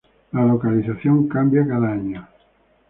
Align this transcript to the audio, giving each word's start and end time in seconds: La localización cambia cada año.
La 0.31 0.41
localización 0.43 1.27
cambia 1.27 1.63
cada 1.67 1.91
año. 1.91 2.27